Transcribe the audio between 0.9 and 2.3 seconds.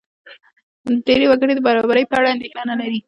ډېری وګړي د برابرۍ په